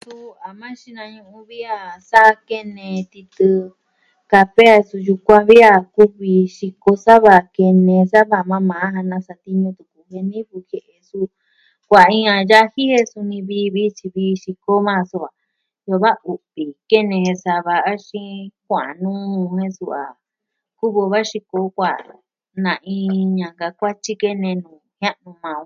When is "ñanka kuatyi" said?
23.38-24.12